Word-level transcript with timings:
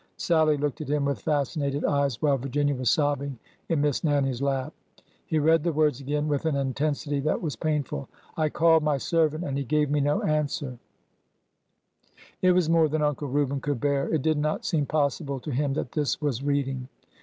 Sallie 0.17 0.57
looked 0.57 0.81
at 0.81 0.87
him 0.89 1.05
with 1.05 1.19
fascinated 1.21 1.85
eyes, 1.85 2.19
while 2.23 2.35
Virginia 2.39 2.73
was 2.75 2.89
sobbing 2.89 3.37
in 3.69 3.81
Miss 3.81 4.03
Nannie's 4.03 4.41
lap. 4.41 4.73
He 5.27 5.37
read 5.37 5.63
the 5.63 5.71
words 5.73 5.99
again 5.99 6.27
with 6.27 6.47
an 6.47 6.55
intensity 6.55 7.19
that 7.19 7.39
was 7.39 7.55
painful. 7.55 8.09
I 8.35 8.49
called 8.49 8.81
my 8.81 8.97
servant, 8.97 9.43
and 9.43 9.59
he 9.59 9.63
gave 9.63 9.91
me 9.91 9.99
no 10.01 10.23
answer—" 10.23 10.79
It 12.41 12.53
was 12.53 12.67
more 12.67 12.89
than 12.89 13.03
Uncle 13.03 13.27
Reuben 13.27 13.61
could 13.61 13.79
bear. 13.79 14.11
It 14.11 14.23
did 14.23 14.39
not 14.39 14.65
seem 14.65 14.87
possible 14.87 15.39
to 15.39 15.51
him 15.51 15.73
that 15.73 15.91
this 15.91 16.19
was 16.19 16.41
reading. 16.43 16.87